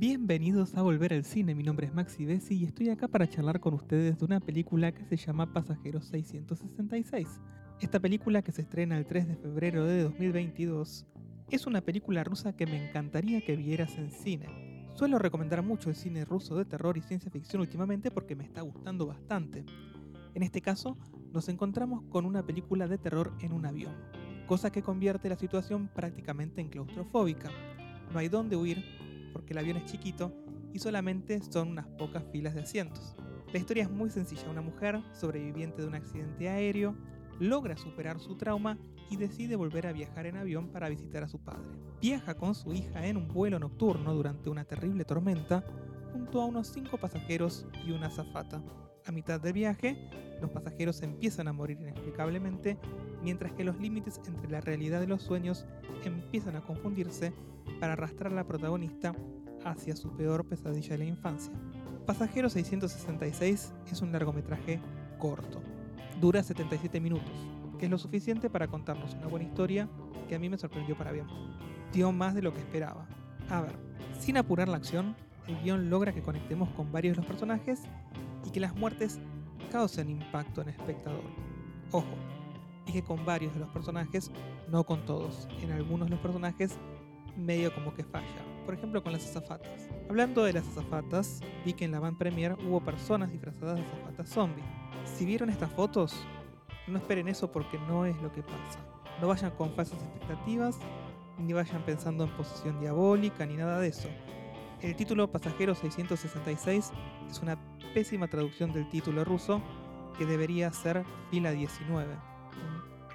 [0.00, 3.60] Bienvenidos a Volver al Cine, mi nombre es Maxi Bessi y estoy acá para charlar
[3.60, 7.28] con ustedes de una película que se llama Pasajeros 666.
[7.82, 11.04] Esta película que se estrena el 3 de febrero de 2022
[11.50, 14.88] es una película rusa que me encantaría que vieras en cine.
[14.94, 18.62] Suelo recomendar mucho el cine ruso de terror y ciencia ficción últimamente porque me está
[18.62, 19.66] gustando bastante.
[20.34, 20.96] En este caso,
[21.30, 23.92] nos encontramos con una película de terror en un avión,
[24.46, 27.50] cosa que convierte la situación prácticamente en claustrofóbica.
[28.14, 28.82] No hay dónde huir
[29.32, 30.34] porque el avión es chiquito
[30.72, 33.14] y solamente son unas pocas filas de asientos.
[33.52, 34.48] La historia es muy sencilla.
[34.48, 36.94] Una mujer, sobreviviente de un accidente aéreo,
[37.40, 38.78] logra superar su trauma
[39.10, 41.78] y decide volver a viajar en avión para visitar a su padre.
[42.00, 45.64] Viaja con su hija en un vuelo nocturno durante una terrible tormenta
[46.12, 48.62] junto a unos cinco pasajeros y una azafata.
[49.04, 49.96] A mitad del viaje,
[50.40, 52.78] los pasajeros empiezan a morir inexplicablemente,
[53.22, 55.66] mientras que los límites entre la realidad y los sueños
[56.04, 57.32] empiezan a confundirse
[57.78, 59.14] para arrastrar a la protagonista
[59.64, 61.52] hacia su peor pesadilla de la infancia.
[62.06, 64.80] Pasajero 666 es un largometraje
[65.18, 65.62] corto.
[66.20, 67.30] Dura 77 minutos,
[67.78, 69.88] que es lo suficiente para contarnos una buena historia
[70.28, 71.26] que a mí me sorprendió para bien.
[71.92, 73.06] Dio más de lo que esperaba.
[73.48, 73.72] A ver,
[74.18, 75.14] sin apurar la acción,
[75.46, 77.82] el guion logra que conectemos con varios de los personajes
[78.46, 79.18] y que las muertes
[79.70, 81.24] causen impacto en el espectador.
[81.92, 82.14] Ojo,
[82.86, 84.30] dije con varios de los personajes,
[84.68, 85.48] no con todos.
[85.62, 86.78] En algunos de los personajes
[87.36, 88.44] medio como que falla.
[88.64, 89.88] Por ejemplo con las azafatas.
[90.08, 94.28] Hablando de las azafatas, vi que en la van premier hubo personas disfrazadas de azafatas
[94.28, 94.64] zombie.
[95.04, 96.14] Si vieron estas fotos,
[96.86, 98.80] no esperen eso porque no es lo que pasa.
[99.20, 100.78] No vayan con falsas expectativas,
[101.38, 104.08] ni vayan pensando en posición diabólica, ni nada de eso.
[104.82, 106.90] El título Pasajero 666
[107.30, 107.58] es una
[107.92, 109.60] pésima traducción del título ruso
[110.16, 112.16] que debería ser Fila 19.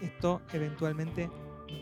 [0.00, 1.28] Esto eventualmente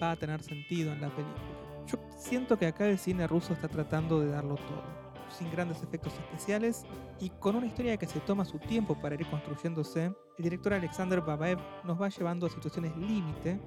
[0.02, 1.44] va a tener sentido en la película.
[1.86, 4.82] Yo siento que acá el cine ruso está tratando de darlo todo,
[5.28, 6.84] sin grandes efectos especiales
[7.20, 11.20] y con una historia que se toma su tiempo para ir construyéndose, el director Alexander
[11.20, 13.60] Babaev nos va llevando a situaciones límite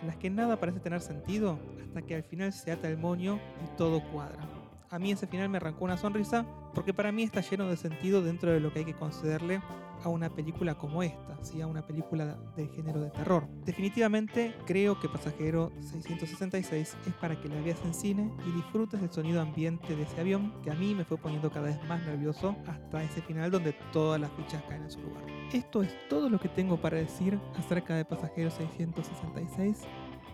[0.00, 3.38] en las que nada parece tener sentido hasta que al final se ata el moño
[3.62, 4.57] y todo cuadra.
[4.90, 8.22] A mí ese final me arrancó una sonrisa porque para mí está lleno de sentido
[8.22, 9.60] dentro de lo que hay que concederle
[10.02, 11.60] a una película como esta, ¿sí?
[11.60, 13.46] a una película del género de terror.
[13.64, 19.12] Definitivamente creo que Pasajero 666 es para que la veas en cine y disfrutes del
[19.12, 22.56] sonido ambiente de ese avión que a mí me fue poniendo cada vez más nervioso
[22.66, 25.24] hasta ese final donde todas las fichas caen en su lugar.
[25.52, 29.82] Esto es todo lo que tengo para decir acerca de Pasajero 666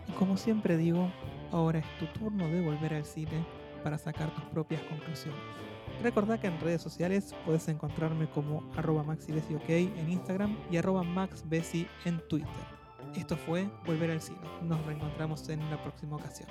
[0.07, 1.09] y como siempre digo,
[1.51, 5.39] ahora es tu turno de volver al cine para sacar tus propias conclusiones.
[6.01, 8.67] Recordá que en redes sociales puedes encontrarme como
[9.95, 12.49] en Instagram y maxbesi en Twitter.
[13.15, 14.39] Esto fue Volver al Cine.
[14.63, 16.49] Nos reencontramos en una próxima ocasión.